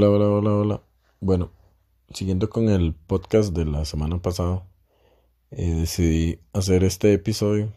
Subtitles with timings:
[0.00, 0.82] Hola, hola, hola, hola.
[1.18, 1.50] Bueno,
[2.14, 4.64] siguiendo con el podcast de la semana pasada,
[5.50, 7.72] eh, decidí hacer este episodio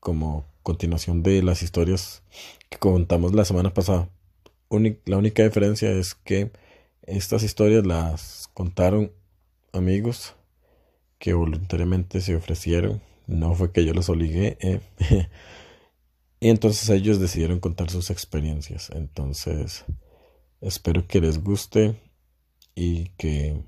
[0.00, 2.24] como continuación de las historias
[2.70, 4.10] que contamos la semana pasada.
[4.68, 6.50] la única diferencia es que
[7.02, 9.12] estas historias las contaron
[9.72, 10.34] amigos
[11.20, 13.00] que voluntariamente se ofrecieron.
[13.28, 14.58] No fue que yo los obligué.
[14.60, 14.80] Eh.
[16.40, 18.90] y entonces ellos decidieron contar sus experiencias.
[18.90, 19.84] Entonces...
[20.62, 22.00] Espero que les guste
[22.76, 23.60] y que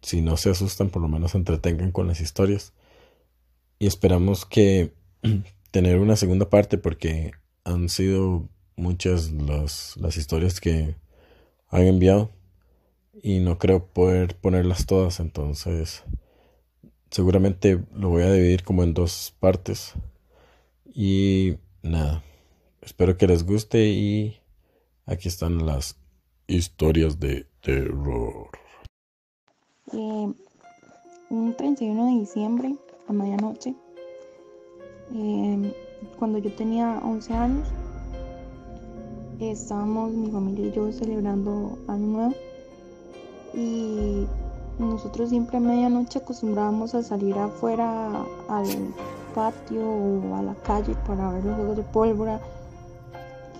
[0.00, 2.72] si no se asustan por lo menos se entretengan con las historias.
[3.78, 4.94] Y esperamos que
[5.70, 7.32] tener una segunda parte porque
[7.64, 10.96] han sido muchas las, las historias que
[11.68, 12.30] han enviado
[13.22, 16.04] y no creo poder ponerlas todas entonces
[17.10, 19.92] seguramente lo voy a dividir como en dos partes
[20.86, 22.24] y nada
[22.80, 24.40] espero que les guste y
[25.04, 25.99] aquí están las
[26.50, 28.50] Historias de terror.
[29.92, 30.32] Eh,
[31.30, 32.74] un 31 de diciembre,
[33.06, 33.76] a medianoche,
[35.14, 35.72] eh,
[36.18, 37.68] cuando yo tenía 11 años,
[39.38, 42.34] estábamos mi familia y yo celebrando Año Nuevo
[43.54, 44.26] y
[44.80, 48.66] nosotros siempre a medianoche acostumbrábamos a salir afuera al
[49.36, 52.40] patio o a la calle para ver los juegos de pólvora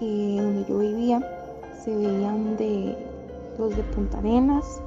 [0.01, 1.40] que donde yo vivía
[1.85, 2.97] se veían de
[3.59, 4.83] los de Punta Arenas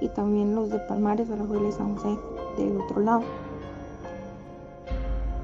[0.00, 2.16] y también los de Palmares, Alajuela y San José
[2.56, 3.22] del otro lado.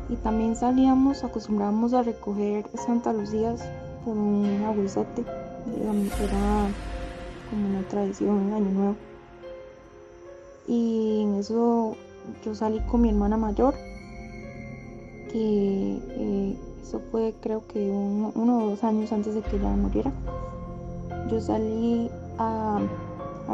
[0.09, 3.69] Y también salíamos, acostumbrábamos a recoger Santa Lucías
[4.05, 6.69] por un aguizote, era
[7.51, 8.97] como una tradición en Año Nuevo.
[10.69, 11.97] Y en eso
[12.45, 13.75] yo salí con mi hermana mayor,
[15.33, 20.13] que eh, eso fue creo que uno o dos años antes de que ella muriera
[21.29, 22.81] yo salí a,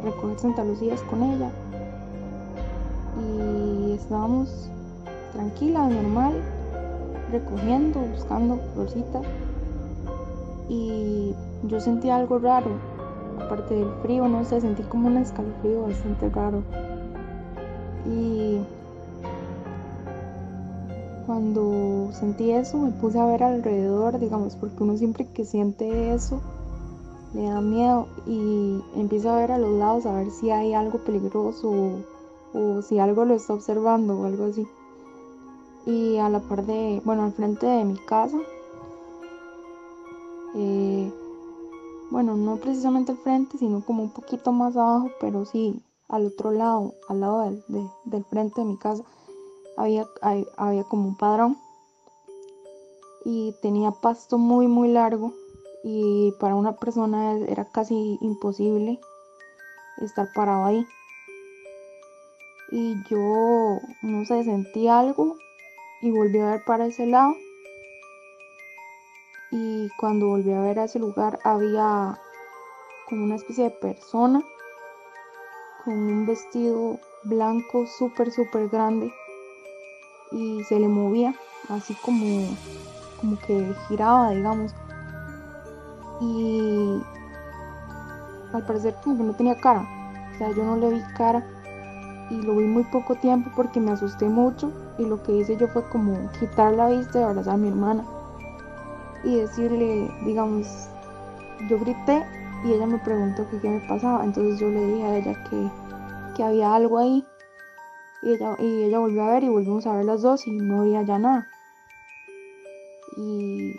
[0.02, 1.50] recoger Santa Lucía con ella.
[3.20, 4.68] Y estábamos
[5.32, 6.34] tranquila, normal,
[7.30, 9.22] recogiendo, buscando florcitas
[10.68, 11.34] y
[11.64, 12.70] yo sentí algo raro,
[13.38, 16.62] aparte del frío, no sé, sentí como un escalofrío bastante raro.
[18.06, 18.58] Y
[21.26, 26.40] cuando sentí eso me puse a ver alrededor, digamos, porque uno siempre que siente eso
[27.34, 30.98] le da miedo y empieza a ver a los lados a ver si hay algo
[30.98, 31.72] peligroso
[32.54, 34.66] o, si algo lo está observando o algo así.
[35.86, 38.38] Y a la par de, bueno, al frente de mi casa,
[40.54, 41.10] eh,
[42.10, 46.50] bueno, no precisamente al frente, sino como un poquito más abajo, pero sí al otro
[46.50, 47.64] lado, al lado del,
[48.04, 49.02] del frente de mi casa,
[49.78, 50.06] había,
[50.58, 51.56] había como un padrón
[53.24, 55.32] y tenía pasto muy, muy largo
[55.82, 59.00] y para una persona era casi imposible
[59.98, 60.86] estar parado ahí.
[62.70, 65.36] Y yo, no sé, sentí algo
[66.00, 67.36] y volví a ver para ese lado.
[69.50, 72.18] Y cuando volví a ver a ese lugar había
[73.08, 74.42] como una especie de persona
[75.84, 79.12] con un vestido blanco súper, súper grande
[80.30, 81.34] y se le movía
[81.68, 82.56] así como,
[83.20, 84.74] como que giraba, digamos
[86.22, 87.02] y
[88.52, 89.86] al parecer como que no tenía cara,
[90.34, 91.44] o sea, yo no le vi cara
[92.30, 95.68] y lo vi muy poco tiempo porque me asusté mucho y lo que hice yo
[95.68, 98.04] fue como quitar la vista y abrazar a mi hermana
[99.24, 100.88] y decirle, digamos,
[101.68, 102.24] yo grité
[102.64, 105.70] y ella me preguntó qué me pasaba, entonces yo le dije a ella que,
[106.36, 107.26] que había algo ahí
[108.22, 110.82] y ella, y ella volvió a ver y volvimos a ver las dos y no
[110.82, 111.48] había ya nada.
[113.16, 113.74] Y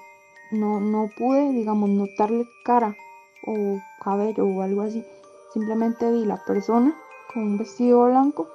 [0.54, 2.96] no, no pude, digamos, notarle cara
[3.46, 5.04] o cabello o algo así.
[5.54, 6.96] Simplemente vi la persona
[7.34, 8.48] con un vestido blanco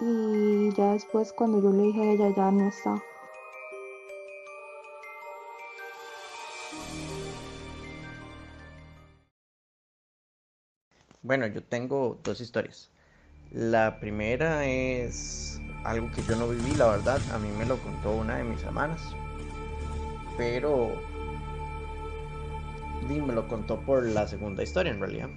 [0.00, 3.02] y ya después cuando yo le dije a ella ya no está.
[11.22, 12.90] Bueno, yo tengo dos historias.
[13.50, 17.20] La primera es algo que yo no viví, la verdad.
[17.32, 19.02] A mí me lo contó una de mis hermanas
[20.36, 20.92] pero
[23.08, 25.28] me lo contó por la segunda historia en realidad.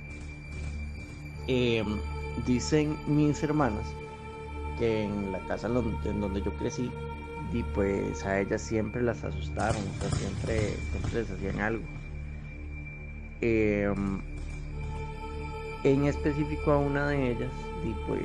[1.47, 1.99] Em,
[2.45, 3.85] dicen mis hermanas
[4.77, 6.91] que en la casa en donde yo crecí,
[7.51, 9.81] y pues a ellas siempre las asustaron,
[10.17, 11.83] siempre, siempre les hacían algo.
[13.41, 14.21] Em,
[15.83, 17.51] en específico a una de ellas,
[17.83, 18.21] y pues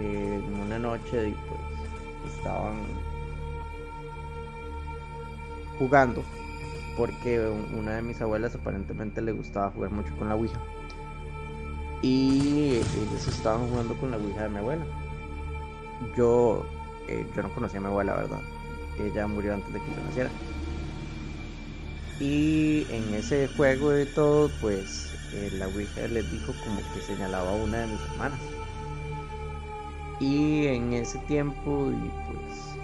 [0.00, 2.76] en una noche, pues estaban
[5.78, 6.22] jugando
[6.96, 7.38] porque
[7.76, 10.58] una de mis abuelas aparentemente le gustaba jugar mucho con la Ouija.
[12.02, 14.84] Y ellos estaban jugando con la Ouija de mi abuela.
[16.16, 16.64] Yo,
[17.08, 18.40] eh, yo no conocía a mi abuela, ¿verdad?
[18.98, 20.30] Ella murió antes de que yo naciera.
[22.18, 27.50] Y en ese juego de todo, pues eh, la Ouija les dijo como que señalaba
[27.50, 28.40] a una de mis hermanas.
[30.18, 32.78] Y en ese tiempo, y pues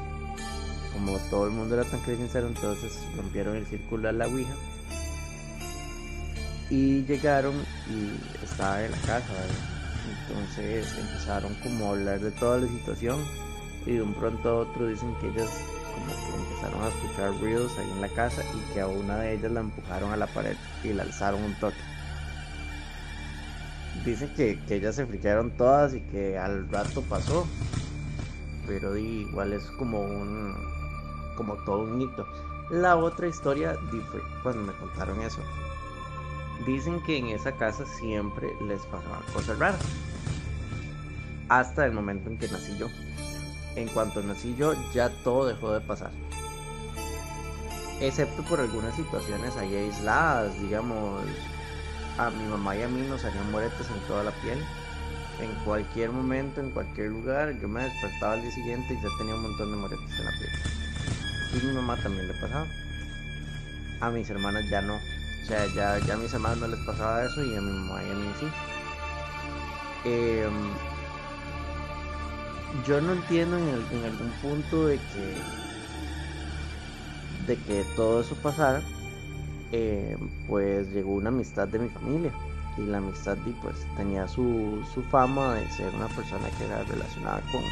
[1.05, 4.55] como todo el mundo era tan sincero, entonces rompieron el círculo a la Ouija.
[6.71, 7.55] Y llegaron
[7.91, 9.35] y estaba en la casa,
[10.29, 13.19] Entonces empezaron como a hablar de toda la situación
[13.85, 15.51] y de un pronto a otro dicen que ellas
[15.93, 19.35] como que empezaron a escuchar ruidos ahí en la casa y que a una de
[19.35, 21.77] ellas la empujaron a la pared y la alzaron un toque.
[24.05, 27.47] Dicen que, que ellas se friquearon todas y que al rato pasó,
[28.67, 30.55] pero igual es como un
[31.37, 32.27] como todo un hito.
[32.71, 33.77] La otra historia
[34.11, 35.41] fue cuando me contaron eso.
[36.67, 39.81] Dicen que en esa casa siempre les pasaban cosas raras.
[41.49, 42.89] Hasta el momento en que nací yo.
[43.75, 46.11] En cuanto nací yo, ya todo dejó de pasar.
[48.01, 51.23] Excepto por algunas situaciones ahí aisladas, digamos,
[52.19, 54.59] a mi mamá y a mí nos salían moretes en toda la piel.
[55.41, 59.35] En cualquier momento, en cualquier lugar, yo me despertaba al día siguiente y ya tenía
[59.35, 60.92] un montón de moretes en la piel.
[61.55, 62.67] Y mi mamá también le pasaba.
[64.01, 64.97] A mis hermanas ya no.
[64.97, 68.03] O sea, ya, ya a mis hermanas no les pasaba eso y a mi mamá
[68.03, 68.47] y a mí sí.
[70.05, 70.49] Eh,
[72.87, 75.37] yo no entiendo en, algún punto de que
[77.47, 78.81] de que todo eso pasara
[79.73, 80.17] eh,
[80.49, 82.33] pues llegó una amistad de mi familia
[82.79, 87.41] y la amistad pues tenía su, su fama de ser una persona que era relacionada
[87.53, 87.63] con,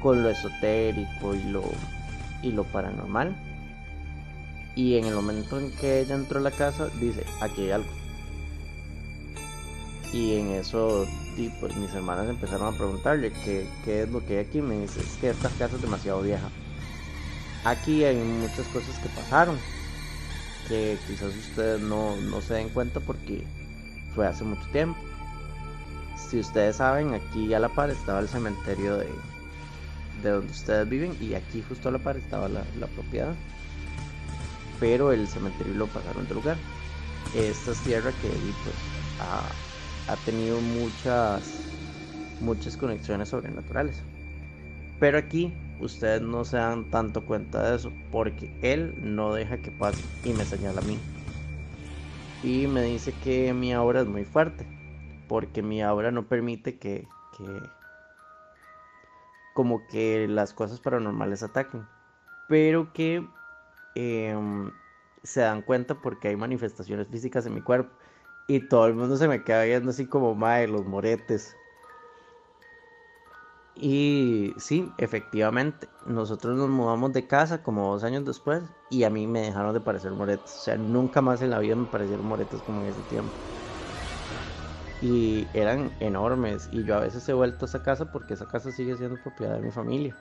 [0.00, 1.62] con lo esotérico y lo,
[2.42, 3.36] y lo paranormal
[4.76, 7.90] y en el momento en que ella entró a la casa dice aquí hay algo
[10.12, 14.44] y en eso y pues mis hermanas empezaron a preguntarle qué, es lo que hay
[14.46, 14.62] aquí.
[14.62, 16.48] Me dice, es que esta casa es demasiado vieja.
[17.64, 19.58] Aquí hay muchas cosas que pasaron,
[20.68, 23.44] que quizás ustedes no, se den cuenta porque
[24.14, 24.98] fue hace mucho tiempo.
[26.16, 29.08] Si ustedes saben, aquí a la par estaba el cementerio de,
[30.24, 33.34] de donde ustedes viven y aquí justo a la par estaba la, propiedad.
[34.80, 36.56] Pero el cementerio lo pasaron de lugar.
[37.34, 38.76] Esta es tierra que pues,
[39.20, 41.68] a, ha tenido muchas,
[42.40, 44.02] muchas conexiones sobrenaturales.
[44.98, 49.70] Pero aquí ustedes no se dan tanto cuenta de eso porque él no deja que
[49.70, 50.98] pase y me señala a mí.
[52.42, 54.66] Y me dice que mi aura es muy fuerte
[55.28, 57.06] porque mi aura no permite que,
[57.36, 57.44] que
[59.54, 61.88] como que las cosas paranormales ataquen.
[62.48, 63.34] Pero que
[63.94, 64.72] em,
[65.24, 67.98] se dan cuenta porque hay manifestaciones físicas en mi cuerpo.
[68.48, 71.58] Y todo el mundo se me queda viendo así como, mae, los moretes.
[73.76, 79.26] Y sí, efectivamente, nosotros nos mudamos de casa como dos años después y a mí
[79.26, 80.54] me dejaron de parecer moretes.
[80.56, 83.40] O sea, nunca más en la vida me parecieron moretes como en ese tiempo.
[85.04, 88.72] Y eran enormes y yo a veces he vuelto a esa casa porque esa casa
[88.72, 90.14] sigue siendo propiedad de mi familia.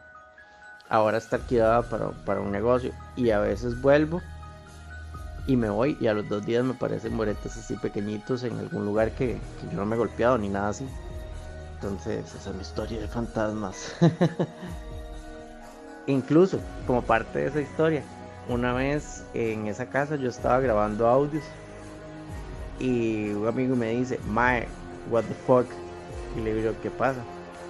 [0.90, 4.22] Ahora está alquilada para, para un negocio y a veces vuelvo
[5.48, 8.84] y me voy y a los dos días me parecen moretes así pequeñitos en algún
[8.84, 9.40] lugar que,
[9.72, 10.86] yo no me he golpeado ni nada así.
[11.76, 13.96] Entonces esa es mi historia de fantasmas.
[16.08, 18.04] Incluso como parte de esa historia,
[18.50, 21.46] una vez en esa casa yo estaba grabando audios
[22.80, 24.68] y un amigo me dice, Mae,
[25.10, 25.68] what the fuck?
[26.38, 27.24] Y le digo, ¿qué pasa?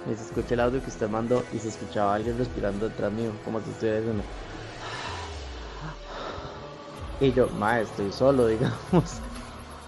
[0.04, 3.12] Me dice, escucha el audio que usted mandó y se escuchaba a alguien respirando detrás
[3.12, 4.22] mío, como si estuviera diciendo,
[7.20, 9.20] y yo, ma, estoy solo, digamos.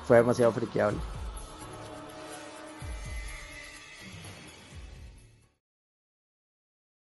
[0.06, 0.99] Fue demasiado friqueable.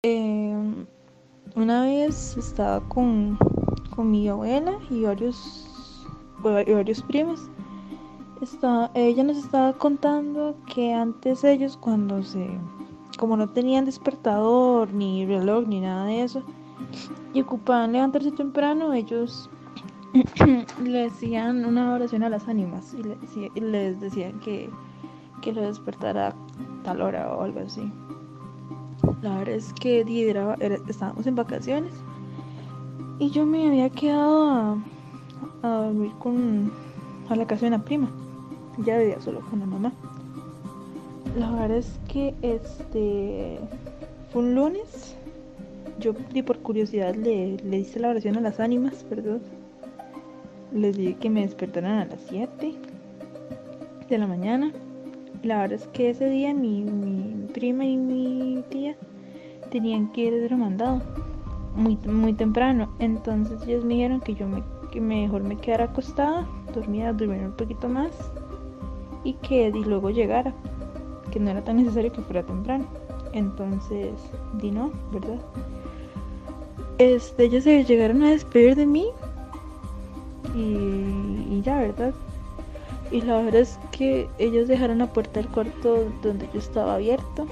[0.04, 0.86] Em,
[1.56, 3.38] una vez estaba con,
[3.96, 5.66] con mi abuela y varios,
[6.66, 7.50] y varios primos.
[8.96, 12.50] Ella nos estaba contando que antes ellos cuando se,
[13.20, 16.42] como no tenían despertador ni reloj ni nada de eso,
[17.34, 19.50] y ocupaban levantarse temprano, ellos
[20.84, 24.70] le decían una oración a las ánimas y, les decían que,
[25.42, 26.34] que lo despertara
[26.84, 27.92] tal hora o algo así.
[29.22, 30.04] La verdad es que
[30.88, 31.94] estábamos en vacaciones
[33.20, 34.78] y yo me había quedado a,
[35.62, 36.72] a dormir con
[37.30, 38.10] a la casa de una prima.
[38.80, 39.92] Ya vivía solo con la mamá.
[41.38, 43.60] La verdad es que este
[44.32, 45.16] fue un lunes.
[46.00, 46.14] Yo
[46.46, 49.42] por curiosidad le, le hice la oración a las ánimas, perdón
[50.74, 52.74] les dije que me despertaran a las 7
[54.10, 54.72] de la mañana.
[55.44, 58.96] La verdad es que ese día mi, mi prima y mi tía
[59.70, 61.02] tenían que ir de mandado
[61.76, 62.94] muy, muy temprano.
[63.00, 67.54] Entonces ellos me dijeron que yo me, que mejor me quedara acostada, dormía, dormir un
[67.54, 68.12] poquito más
[69.24, 70.54] y que y luego llegara,
[71.32, 72.86] que no era tan necesario que fuera temprano.
[73.34, 74.12] Entonces,
[74.54, 75.40] di no, ¿verdad?
[76.98, 79.08] Este, ellos se llegaron a despedir de mí
[80.56, 82.14] y, ya, ¿verdad?
[83.12, 87.46] Y la verdad es que ellos dejaron la puerta del cuarto donde yo estaba abierto.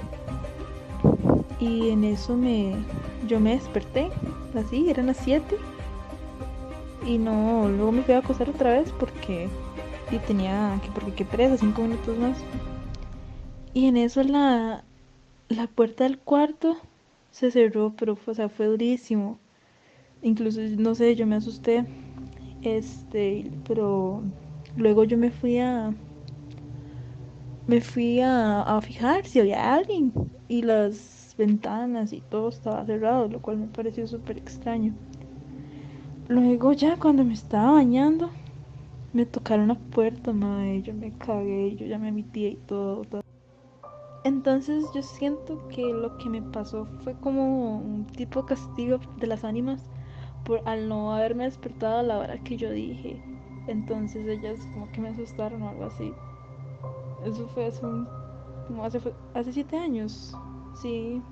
[1.58, 2.74] Y en eso me
[3.28, 4.10] yo me desperté,
[4.54, 5.56] así, eran las 7.
[7.06, 9.48] Y no, luego me fui a acostar otra vez porque
[10.10, 12.38] y tenía que porque qué presa, cinco minutos más.
[13.72, 14.84] Y en eso la,
[15.48, 16.76] la puerta del cuarto
[17.30, 19.38] se cerró, pero o sea, fue durísimo.
[20.22, 21.86] Incluso, no sé, yo me asusté.
[22.62, 24.22] Este, pero
[24.76, 25.94] luego yo me fui a
[27.66, 30.12] me fui a, a fijar si había alguien
[30.48, 34.92] y las ventanas y todo estaba cerrado, lo cual me pareció súper extraño.
[36.28, 38.30] Luego ya cuando me estaba bañando,
[39.12, 43.02] me tocaron la puerta, madre, yo me cagué, yo ya me emití y todo.
[44.22, 49.44] Entonces yo siento que lo que me pasó fue como un tipo castigo de las
[49.44, 49.82] ánimas
[50.44, 53.22] por al no haberme despertado a la hora que yo dije.
[53.66, 56.12] Entonces ellas como que me asustaron o algo así.
[57.24, 58.06] Eso fue hace un,
[58.66, 59.00] como hace,
[59.34, 60.36] hace siete años.
[60.74, 61.22] Sí.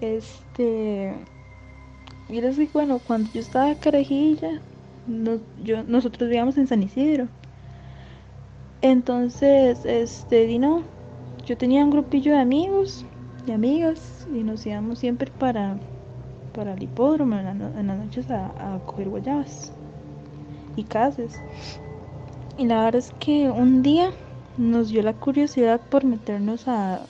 [0.00, 1.14] Este.
[2.30, 4.60] Mira, es que bueno, cuando yo estaba carajilla,
[5.64, 7.26] yo, nosotros vivíamos en San Isidro.
[8.82, 10.84] Entonces, este, Dino,
[11.44, 13.04] yo tenía un grupillo de amigos
[13.48, 15.76] y amigas y nos íbamos siempre para,
[16.54, 19.72] para el hipódromo en, las noches a, a, coger guayabas
[20.76, 21.34] y cases.
[22.56, 24.12] Y la verdad es que un día
[24.56, 27.00] nos dio la curiosidad por meternos a,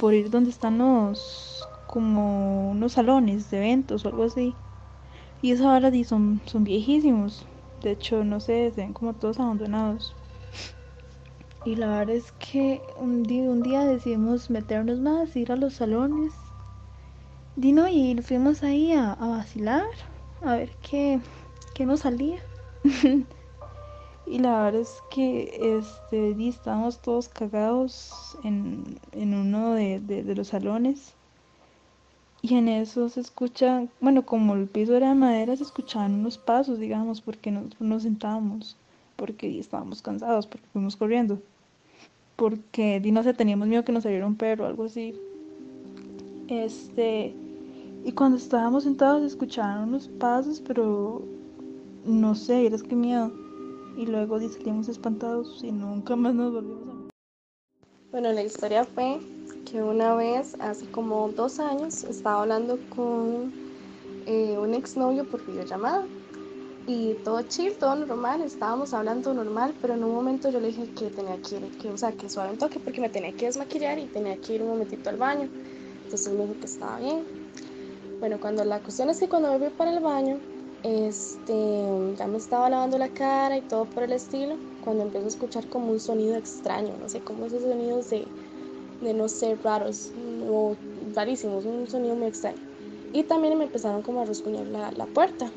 [0.00, 4.54] por ir donde están los, como unos salones de eventos o algo así.
[5.42, 7.44] Y esa hora son, son viejísimos.
[7.82, 10.14] De hecho, no sé, se ven como todos abandonados.
[11.64, 15.74] Y la verdad es que un día, un día decidimos meternos más, ir a los
[15.74, 16.32] salones.
[17.56, 19.88] Dino y fuimos ahí a, vacilar,
[20.42, 21.20] a ver qué,
[21.74, 22.40] qué nos salía.
[24.26, 30.48] y la verdad es que este, estábamos todos cagados en, en uno de, de, los
[30.48, 31.14] salones.
[32.48, 36.38] Y en eso se escucha, bueno, como el piso era de madera, se escuchaban unos
[36.38, 38.76] pasos, digamos, porque nos, nos sentábamos,
[39.16, 41.40] porque estábamos cansados, porque fuimos corriendo
[42.38, 45.12] porque no sé, teníamos miedo que nos saliera un perro o algo así.
[46.46, 47.34] Este,
[48.04, 51.20] y cuando estábamos sentados escuchaban unos pasos, pero
[52.06, 53.32] no sé, eres que miedo.
[53.96, 57.10] Y luego salimos espantados y nunca más nos volvimos a.
[58.12, 59.18] Bueno, la historia fue
[59.70, 63.52] que una vez, hace como dos años, estaba hablando con
[64.26, 66.06] eh, un exnovio por videollamada
[66.86, 70.88] y todo chill, todo normal, estábamos hablando normal, pero en un momento yo le dije
[70.94, 73.46] que tenía que ir, que, o sea, que suave un toque porque me tenía que
[73.46, 75.48] desmaquillar y tenía que ir un momentito al baño.
[76.04, 77.24] Entonces me dijo que estaba bien.
[78.20, 80.38] Bueno, cuando la cuestión es que cuando me fui para el baño,
[80.82, 85.28] este, ya me estaba lavando la cara y todo por el estilo, cuando empiezo a
[85.28, 88.26] escuchar como un sonido extraño, no sé, como esos sonidos de,
[89.00, 90.12] de no ser raros
[90.48, 90.76] o
[91.14, 92.58] rarísimos, un sonido muy extraño.
[93.12, 95.50] Y también me empezaron como a rasguñar la, la puerta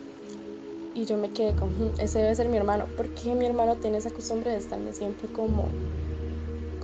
[0.93, 3.97] y yo me quedé con, mm, ese debe ser mi hermano, porque mi hermano tiene
[3.97, 5.65] esa costumbre de estarme siempre como,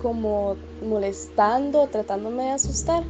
[0.01, 3.03] como molestando, tratándome de asustar.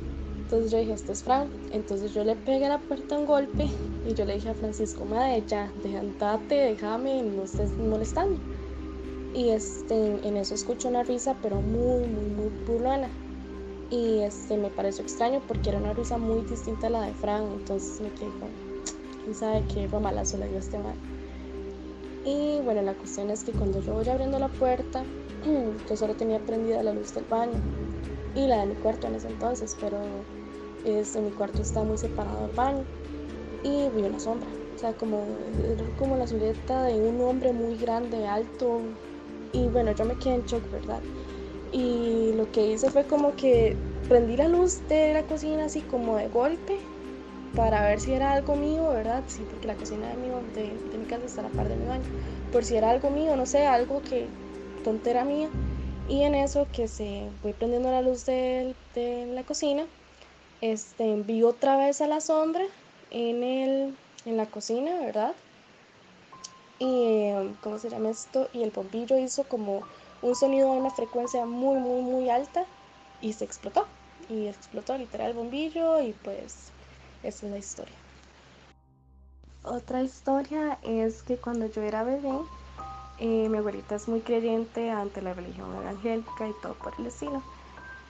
[0.43, 1.49] Entonces yo dije, esto es Fran.
[1.71, 3.67] Entonces yo le pegué a la puerta un golpe
[4.07, 8.39] y yo le dije a Francisco, madre, ya, déjate, déjame, no estés molestando.
[9.35, 13.09] Y este, en eso escucho una risa, pero muy, muy, muy burlona.
[13.89, 17.43] Y este, me pareció extraño porque era una risa muy distinta a la de Fran.
[17.53, 20.95] Entonces me quedé con, sabe que romalazo le dio este mal.
[22.25, 25.03] Y bueno, la cuestión es que cuando yo voy abriendo la puerta,
[25.89, 27.59] yo solo tenía prendida la luz del baño
[28.35, 29.97] y la de mi cuarto en ese entonces, pero
[30.85, 32.83] este, mi cuarto está muy separado del baño
[33.63, 34.49] y vi una sombra.
[34.75, 35.23] O sea, como,
[35.97, 38.81] como la silueta de un hombre muy grande, alto.
[39.53, 41.01] Y bueno, yo me quedé en shock, ¿verdad?
[41.71, 43.75] Y lo que hice fue como que
[44.07, 46.77] prendí la luz de la cocina así como de golpe
[47.55, 49.23] para ver si era algo mío, ¿verdad?
[49.27, 51.87] Sí, porque la cocina de mi, de, mi casa está a la par de mi
[51.87, 52.03] baño.
[52.51, 54.27] Por si era algo mío, no sé, algo que
[54.83, 55.49] tontera mía.
[56.07, 59.85] Y en eso que se voy prendiendo la luz de, de la cocina,
[60.61, 62.63] este, vi otra vez a la sombra
[63.11, 63.95] en, el,
[64.25, 65.33] en la cocina, ¿verdad?
[66.79, 67.31] Y,
[67.61, 68.49] ¿cómo se llama esto?
[68.53, 69.81] Y el bombillo hizo como
[70.27, 72.65] un sonido a una frecuencia muy, muy, muy alta
[73.21, 73.87] y se explotó.
[74.29, 76.71] Y explotó literal el bombillo y pues
[77.23, 77.95] esa es la historia.
[79.63, 82.33] Otra historia es que cuando yo era bebé,
[83.19, 87.41] eh, mi abuelita es muy creyente ante la religión evangélica y todo por el estilo.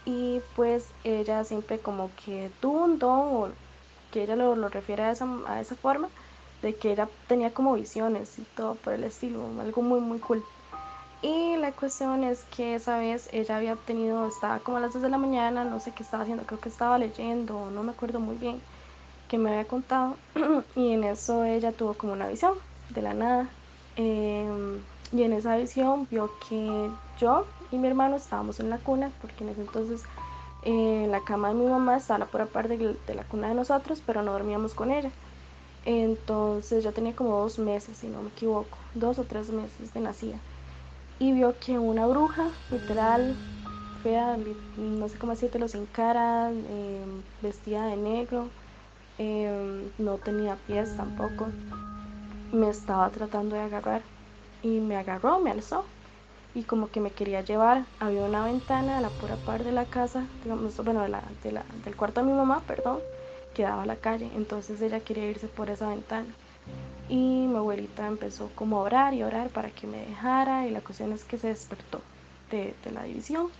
[0.05, 3.49] Y pues ella siempre como que tuvo un o
[4.11, 6.09] que ella lo, lo refiere a esa, a esa forma,
[6.61, 10.43] de que ella tenía como visiones y todo por el estilo, algo muy muy cool.
[11.21, 15.01] Y la cuestión es que esa vez ella había obtenido, estaba como a las 2
[15.01, 18.19] de la mañana, no sé qué estaba haciendo, creo que estaba leyendo, no me acuerdo
[18.19, 18.61] muy bien,
[19.27, 20.15] que me había contado.
[20.75, 22.53] y en eso ella tuvo como una visión,
[22.89, 23.49] de la nada.
[23.95, 24.79] Em,
[25.11, 29.43] y en esa visión vio que yo y mi hermano estábamos en la cuna, porque
[29.43, 30.03] en ese entonces
[30.61, 34.01] eh, la cama de mi mamá estaba por aparte de, de la cuna de nosotros,
[34.05, 35.11] pero no dormíamos con ella.
[35.85, 39.99] Entonces yo tenía como dos meses, si no me equivoco, dos o tres meses de
[40.01, 40.39] nacida.
[41.19, 43.35] Y vio que una bruja, literal,
[44.03, 44.37] fea,
[44.77, 47.05] no sé cómo decirte, sin cara, eh,
[47.41, 48.49] vestida de negro,
[49.17, 51.47] eh, no tenía pies tampoco,
[52.51, 54.01] me estaba tratando de agarrar.
[54.61, 55.85] Y me agarró, me alzó
[56.53, 57.85] y como que me quería llevar.
[57.99, 61.23] Había una ventana a la pura par de la casa, digamos, bueno, de la,
[61.83, 62.99] del cuarto de mi mamá, perdón
[63.53, 64.29] que daba a la calle.
[64.35, 66.27] Entonces ella quería irse por esa ventana.
[67.09, 70.81] Y mi abuelita empezó como a orar y orar para que me dejara y la
[70.83, 72.09] cuestión es que se despertó
[72.49, 73.51] de, de la división.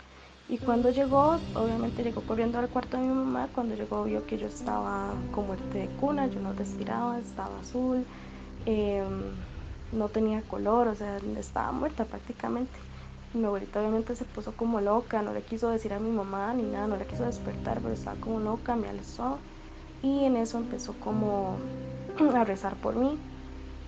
[0.47, 4.37] Y cuando llegó, obviamente llegó corriendo al cuarto de mi mamá, cuando llegó vio que
[4.37, 8.07] yo estaba con muerte de cuna, yo no respiraba, estaba azul,
[8.65, 9.45] em,
[9.91, 12.79] no tenía color, o sea, estaba muerta prácticamente.
[13.33, 16.65] mi abuelita obviamente se puso como loca, no le quiso decir a mi mamá ni
[16.65, 19.43] nada, no le quiso despertar, pero estaba como loca, me alzó
[20.01, 21.69] y en eso empezó como
[22.35, 23.23] a rezar por mí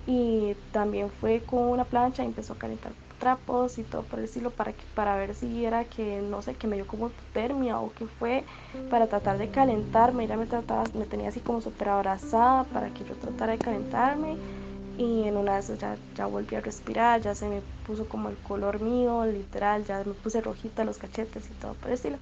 [0.10, 4.26] y también fue con una plancha y empezó a calentar trapos y todo por el
[4.26, 7.80] estilo para, que, para ver si era que no sé que me dio como hipotermia
[7.80, 8.44] o que fue
[8.90, 10.24] para tratar de calentarme.
[10.24, 14.38] Ella me trataba me tenía así como súper abrazada para que yo tratara de calentarme
[14.98, 18.30] y en una de esas ya, ya volví a respirar ya se me puso como
[18.30, 22.18] el color mío literal ya me puse rojita los cachetes y todo por el estilo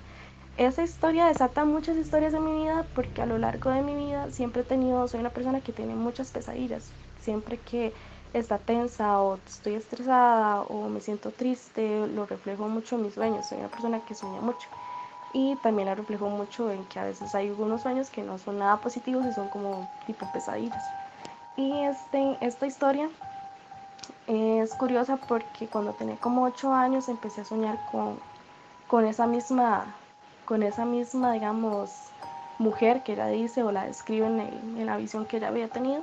[0.57, 4.31] esa historia desata muchas historias de mi vida porque a lo largo de mi vida
[4.31, 6.89] siempre he tenido, soy una persona que tiene muchas pesadillas.
[7.21, 7.93] Siempre que
[8.33, 13.45] está tensa o estoy estresada o me siento triste, lo reflejo mucho en mis sueños.
[13.45, 14.67] Soy una persona que sueña mucho.
[15.31, 18.57] Y también la reflejo mucho en que a veces hay algunos sueños que no son
[18.57, 20.83] nada positivos y son como tipo pesadillas.
[21.55, 23.09] Y este, esta historia
[24.25, 28.17] es curiosa porque cuando tenía como 8 años empecé a soñar con,
[28.87, 29.85] con esa misma
[30.47, 31.91] con esa misma, digamos,
[32.57, 36.01] mujer que ella dice o la describe en, la visión que ella había tenido.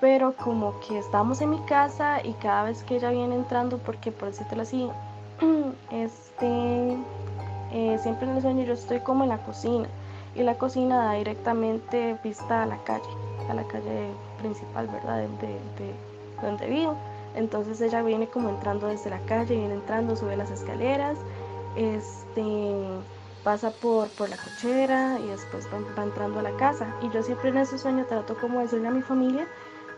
[0.00, 4.12] Pero como que estamos en mi casa y cada vez que ella viene entrando, porque
[4.12, 4.88] por decirlo así,
[5.90, 6.96] este,
[7.72, 9.88] eh, siempre en el sueño yo estoy como en la cocina
[10.34, 13.08] y la cocina da directamente vista a la calle,
[13.48, 15.22] a la calle principal, ¿verdad?
[15.40, 15.48] De,
[15.82, 15.94] de
[16.42, 16.96] donde vivo.
[17.34, 21.16] Entonces ella viene como entrando desde la calle, viene entrando, sube las escaleras,
[21.76, 22.42] este,
[23.44, 26.86] pasa por, por la cochera y después va, entrando a la casa.
[27.02, 29.46] Y yo siempre en ese sueño trato como decirle a mi familia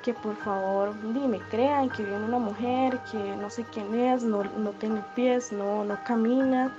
[0.03, 4.45] que por favor me crean que viene una mujer que no sé quién es, no,
[4.45, 6.73] no tiene pies, no, no camina.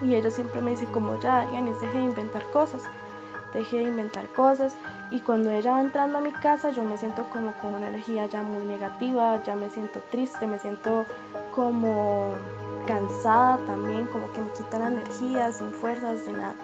[0.00, 2.82] Y ella siempre me dice como ya, Yanis, deje de inventar cosas,
[3.52, 4.74] deje de inventar cosas.
[5.10, 8.26] Y cuando ella va entrando a mi casa yo me siento como con una energía
[8.26, 11.04] ya muy negativa, ya me siento triste, me siento
[11.54, 12.34] como
[12.86, 16.54] cansada también, como que me quita la energía, sin fuerzas, de nada.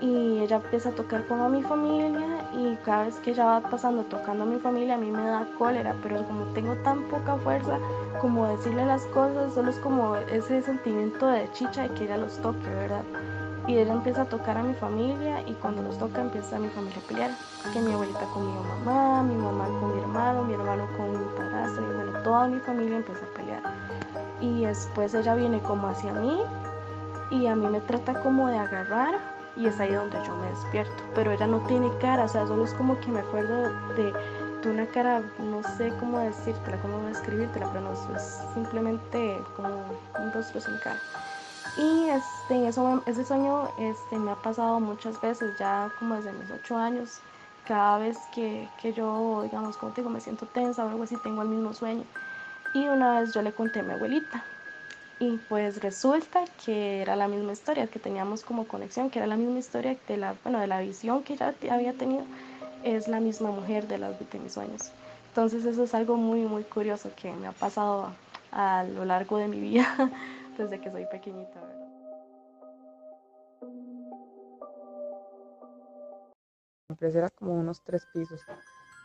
[0.00, 3.60] Y ella empieza a tocar como a mi familia y cada vez que ella va
[3.60, 7.36] pasando tocando a mi familia a mí me da cólera, pero como tengo tan poca
[7.36, 7.78] fuerza
[8.20, 12.38] como decirle las cosas, solo es como ese sentimiento de chicha de que ella los
[12.38, 13.02] toque, ¿verdad?
[13.66, 16.98] Y ella empieza a tocar a mi familia y cuando los toca empieza mi familia
[16.98, 17.30] a pelear.
[17.72, 21.36] Que mi abuelita con mi mamá, mi mamá con mi hermano, mi hermano con mi
[21.36, 23.69] padrastro y bueno, toda mi familia empieza a pelear
[24.40, 26.40] y después ella viene como hacia mí
[27.30, 29.14] y a mí me trata como de agarrar
[29.56, 31.02] y es ahí donde yo me despierto.
[31.14, 34.12] Pero ella no tiene cara, o sea, solo es como que me acuerdo de,
[34.62, 39.68] de una cara, no sé cómo decírtela, cómo describírtela, pero no es simplemente como
[40.18, 41.00] un rostro sin cara.
[41.76, 46.50] Y este, eso, ese sueño este, me ha pasado muchas veces, ya como desde mis
[46.50, 47.20] ocho años.
[47.66, 51.16] Cada vez que, que yo, digamos, como te digo, me siento tensa o algo así,
[51.18, 52.04] tengo el mismo sueño.
[52.72, 54.44] Y una vez yo le conté a mi abuelita.
[55.18, 59.36] Y pues resulta que era la misma historia, que teníamos como conexión, que era la
[59.36, 62.24] misma historia de la, bueno, de la visión que ella había tenido.
[62.84, 64.90] es la misma mujer de las de mis sueños.
[65.28, 68.10] Entonces eso es algo muy, muy curioso que me ha pasado
[68.50, 69.86] a, lo largo de mi vida
[70.58, 71.60] desde que soy pequeñita.
[71.60, 71.80] ¿verdad?
[76.88, 78.40] La empresa era como unos tres pisos.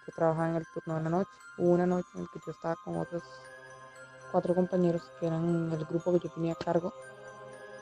[0.06, 1.30] que trabajaba en el turno de la noche.
[1.58, 3.24] Hubo una noche en que yo estaba con otros
[4.36, 6.94] cuatro compañeros que eran el grupo que yo tenía a cargo.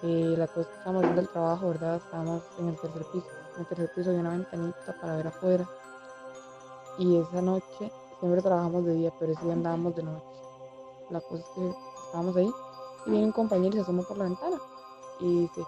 [0.04, 1.96] Eh, la cosa que estábamos viendo el trabajo, ¿verdad?
[1.96, 3.28] Estábamos en el tercer piso.
[3.56, 5.68] En el tercer piso había una ventanita para ver afuera.
[7.00, 10.26] Y esa noche siempre trabajamos de día, pero ese día andábamos de noche.
[11.10, 11.74] La cosa es que
[12.06, 12.52] estábamos ahí
[13.08, 14.58] y viene un compañero y se asoma por la ventana
[15.22, 15.66] y dice,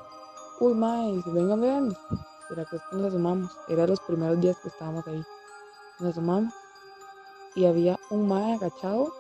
[0.60, 1.98] uy, mae, y dice, vengan, vean.
[2.52, 3.58] Es que nos asomamos.
[3.70, 5.24] Era los primeros días que estábamos ahí.
[6.00, 6.54] Nos asomamos
[7.56, 9.12] y había un mae agachado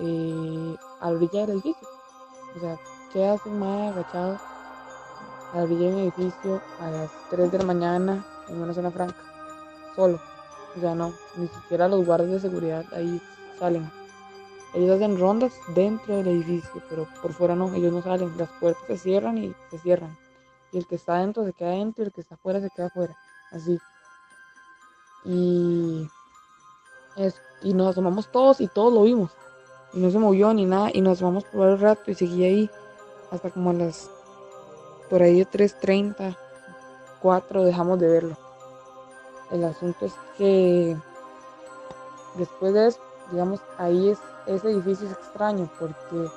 [0.00, 1.88] eh, a la orilla del edificio.
[2.56, 2.78] O sea,
[3.12, 4.38] ¿qué hace un mae agachado
[5.52, 8.90] a la orilla de un edificio a las 3 de la mañana en una zona
[8.90, 9.16] franca?
[9.94, 10.20] Solo.
[10.76, 13.20] O sea, no, ni siquiera los guardias de seguridad ahí
[13.58, 13.90] salen.
[14.74, 18.36] Ellos hacen rondas dentro del edificio, pero por fuera no, ellos no salen.
[18.36, 20.16] Las puertas se cierran y se cierran.
[20.72, 22.86] Y el que está adentro se queda adentro y el que está afuera se queda
[22.86, 23.16] afuera.
[23.50, 23.78] Así.
[25.24, 26.08] Y,
[27.16, 27.38] eso.
[27.62, 29.30] y nos asomamos todos y todos lo vimos.
[29.92, 30.90] Y no se movió ni nada.
[30.92, 32.70] Y nos asomamos por varios rato y seguía ahí
[33.30, 34.10] hasta como a las
[35.08, 36.36] por ahí de 3.30,
[37.20, 38.36] 4 dejamos de verlo.
[39.50, 40.96] El asunto es que
[42.36, 46.28] después de eso, digamos, ahí es, ese edificio es extraño porque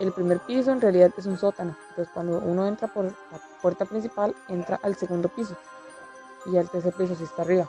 [0.00, 1.76] el primer piso en realidad es un sótano.
[1.90, 5.54] Entonces cuando uno entra por la puerta principal, entra al segundo piso
[6.46, 7.68] y al tercer piso sí está arriba.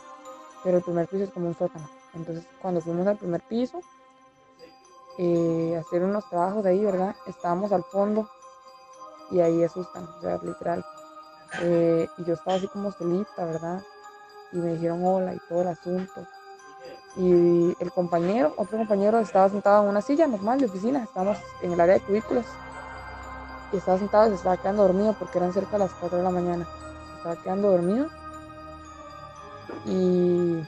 [0.64, 1.90] Pero el primer piso es como un sótano.
[2.14, 3.82] Entonces cuando fuimos al primer piso,
[5.22, 7.16] eh, hacer unos trabajos ahí, ¿verdad?
[7.28, 8.28] Estábamos al fondo
[9.32, 10.84] y ahí asustan, o sea, literal.
[11.62, 13.84] Eh, y yo estaba así como solita, ¿verdad?
[14.52, 16.26] y me dijeron hola y todo el asunto.
[17.16, 21.74] Y el compañero, otro compañero, estaba sentado en una silla normal de oficina, estábamos en
[21.74, 22.46] el área de cubículos.
[23.72, 26.24] Y estaba sentado y se estaba quedando dormido porque eran cerca de las 4 de
[26.24, 26.66] la mañana.
[26.66, 28.08] Se estaba quedando dormido.
[29.86, 30.64] Y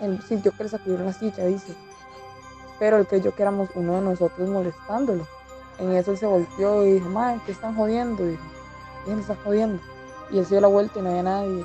[0.00, 1.74] él sintió que le sacudieron la silla, dice.
[2.78, 5.26] Pero él creyó que éramos uno de nosotros molestándolo.
[5.78, 8.28] En eso él se volteó y dijo, madre, ¿qué están jodiendo?
[8.28, 8.38] Y
[9.04, 9.82] ¿quién está jodiendo?
[10.30, 11.64] Y él se dio la vuelta y no había nadie.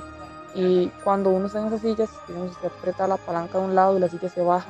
[0.54, 3.96] Y cuando uno está en esas sillas, digamos, se aprieta la palanca de un lado
[3.96, 4.68] y la silla se baja.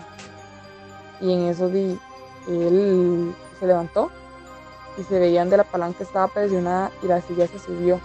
[1.20, 1.98] Y en eso di,
[2.48, 4.10] él se levantó
[4.98, 8.00] y se veían de la palanca estaba presionada y la silla se subió.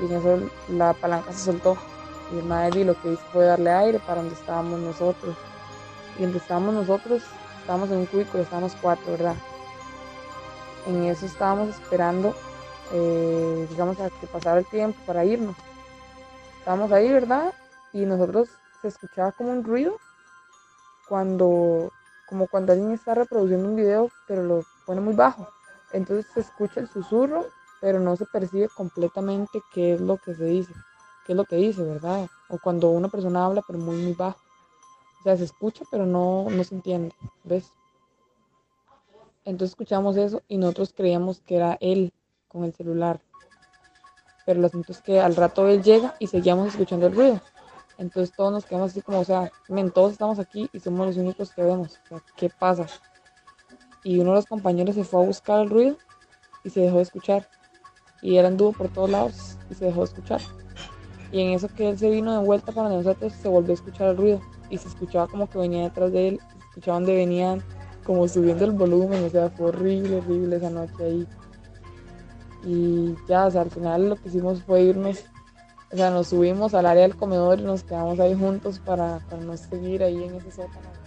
[0.00, 1.76] Y en eso la palanca se soltó.
[2.32, 5.36] Y el madre lo que hizo fue darle aire para donde estábamos nosotros.
[6.18, 7.22] Y donde estábamos nosotros,
[7.60, 9.36] estábamos en un cubículo, estábamos cuatro, ¿verdad?
[10.86, 12.34] En eso estábamos esperando,
[12.92, 15.56] eh, digamos, a que pasara el tiempo para irnos
[16.66, 17.54] estábamos ahí, ¿verdad?
[17.92, 18.48] Y nosotros
[18.82, 20.00] se escuchaba como un ruido
[21.08, 21.92] cuando,
[22.28, 25.46] como cuando alguien está reproduciendo un video, pero lo pone muy bajo.
[25.92, 27.46] Entonces se escucha el susurro,
[27.80, 30.72] pero no se percibe completamente qué es lo que se dice,
[31.24, 32.26] qué es lo que dice, ¿verdad?
[32.48, 34.40] O cuando una persona habla, pero muy, muy bajo.
[35.26, 37.12] Sea, se escucha, pero no, no se entiende,
[37.42, 37.72] ¿ves?
[39.44, 42.12] Entonces escuchamos eso y nosotros creíamos que era él
[42.48, 43.20] con el celular
[44.46, 47.40] pero el asunto es que al rato él llega y seguíamos escuchando el ruido.
[47.98, 51.16] Entonces todos nos quedamos así como, o sea, men, todos estamos aquí y somos los
[51.16, 51.98] únicos que vemos.
[52.36, 52.86] ¿qué pasa?
[54.04, 55.96] Y uno de los compañeros se fue a buscar el ruido
[56.62, 57.48] y se dejó de escuchar.
[58.22, 60.40] Y él anduvo por todos lados y se dejó de escuchar.
[61.32, 64.10] Y en eso que él se vino de vuelta para nosotros, se volvió a escuchar
[64.10, 64.40] el ruido.
[64.70, 67.62] Y se escuchaba como que venía detrás de él, se escuchaba donde venían,
[68.04, 69.24] como subiendo el volumen.
[69.24, 71.26] O sea, fue horrible, horrible esa noche ahí.
[72.64, 75.24] Y ya, o sea, al final lo que hicimos fue irnos,
[75.92, 79.42] o sea, nos subimos al área del comedor y nos quedamos ahí juntos para, para
[79.42, 81.05] no seguir ahí en ese sótano.